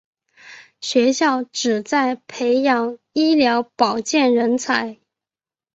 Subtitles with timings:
[0.79, 4.97] 学校旨在培养医疗保健人才。